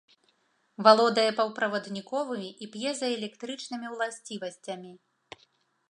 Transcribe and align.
Валодае 0.85 1.25
паўправадніковымі 1.39 2.49
і 2.67 2.71
п'езаэлектрычнымі 2.77 3.87
ўласцівасцямі. 3.97 4.91